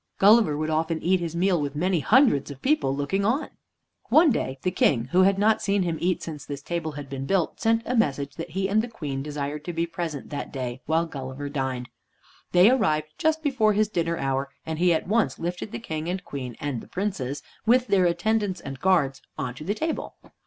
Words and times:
Gulliver 0.17 0.57
would 0.57 0.71
often 0.71 0.99
eat 1.03 1.19
his 1.19 1.35
meal 1.35 1.61
with 1.61 1.75
many 1.75 1.99
hundreds 1.99 2.49
of 2.49 2.59
people 2.63 2.95
looking 2.95 3.23
on. 3.23 3.49
One 4.09 4.31
day 4.31 4.57
the 4.63 4.71
King, 4.71 5.05
who 5.11 5.21
had 5.21 5.37
not 5.37 5.61
seen 5.61 5.83
him 5.83 5.99
eat 6.01 6.23
since 6.23 6.43
this 6.43 6.63
table 6.63 6.93
had 6.93 7.07
been 7.07 7.27
built, 7.27 7.61
sent 7.61 7.83
a 7.85 7.95
message 7.95 8.33
that 8.37 8.49
he 8.49 8.67
and 8.67 8.81
the 8.81 8.87
Queen 8.87 9.21
desired 9.21 9.63
to 9.65 9.73
be 9.73 9.85
present 9.85 10.31
that 10.31 10.51
day 10.51 10.81
while 10.87 11.05
Gulliver 11.05 11.49
dined. 11.49 11.87
They 12.51 12.71
arrived 12.71 13.09
just 13.19 13.43
before 13.43 13.73
his 13.73 13.89
dinner 13.89 14.17
hour, 14.17 14.49
and 14.65 14.79
he 14.79 14.91
at 14.91 15.07
once 15.07 15.37
lifted 15.37 15.71
the 15.71 15.77
King 15.77 16.09
and 16.09 16.23
Queen 16.25 16.57
and 16.59 16.81
the 16.81 16.87
Princes, 16.87 17.43
with 17.67 17.85
their 17.85 18.05
attendants 18.05 18.59
and 18.59 18.79
guards, 18.79 19.21
on 19.37 19.53
to 19.53 19.63
the 19.63 19.75
table. 19.75 20.15